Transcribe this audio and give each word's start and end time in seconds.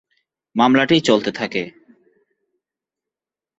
মামলাটি 0.55 0.95
চলতে 1.01 1.31
থাকে। 1.31 1.63